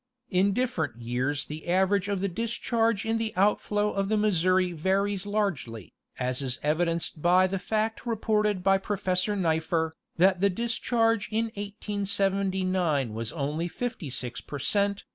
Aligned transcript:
In 0.31 0.53
different 0.53 0.99
years 0.99 1.45
the 1.45 1.67
average 1.69 2.07
of 2.07 2.21
the 2.21 2.27
discharge 2.27 3.05
in 3.05 3.19
the 3.19 3.31
outflow 3.37 3.91
of 3.91 4.09
the 4.09 4.17
Missouri 4.17 4.71
varies 4.71 5.27
largely, 5.27 5.93
as 6.17 6.41
is 6.41 6.59
evidenced 6.63 7.21
by 7.21 7.45
the 7.45 7.59
fact 7.59 8.07
reported 8.07 8.63
by 8.63 8.79
Professor 8.79 9.35
Nipher, 9.35 9.95
that 10.17 10.41
the 10.41 10.49
discharge 10.49 11.29
in 11.29 11.45
1879 11.55 13.13
was 13.13 13.31
only 13.31 13.67
56 13.67 14.41
per 14.41 14.57
cent. 14.57 15.03